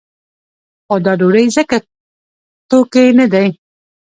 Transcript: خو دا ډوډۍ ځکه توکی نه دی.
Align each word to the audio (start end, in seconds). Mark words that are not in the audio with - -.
خو 0.85 0.95
دا 1.05 1.13
ډوډۍ 1.19 1.47
ځکه 1.57 1.77
توکی 2.69 3.07
نه 3.19 3.25
دی. 3.33 3.47